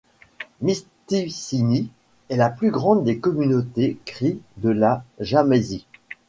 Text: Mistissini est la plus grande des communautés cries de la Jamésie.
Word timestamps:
Mistissini 0.61 1.91
est 2.29 2.35
la 2.35 2.49
plus 2.49 2.71
grande 2.71 3.03
des 3.03 3.19
communautés 3.19 3.99
cries 4.05 4.41
de 4.57 4.69
la 4.69 5.05
Jamésie. 5.19 5.85